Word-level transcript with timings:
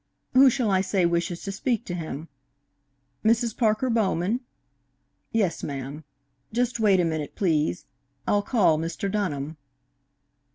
Who 0.33 0.49
shall 0.49 0.71
I 0.71 0.81
say 0.81 1.05
wishes 1.05 1.43
to 1.43 1.51
speak 1.51 1.85
to 1.85 1.93
him?... 1.93 2.27
Mrs. 3.23 3.55
Parker 3.55 3.87
Bowman?... 3.87 4.39
Yes, 5.31 5.61
ma'am; 5.61 6.03
just 6.51 6.79
wait 6.79 6.99
a 6.99 7.05
minute, 7.05 7.35
please. 7.35 7.85
I'll 8.27 8.41
call 8.41 8.79
Mr. 8.79 9.11
Dunham." 9.11 9.57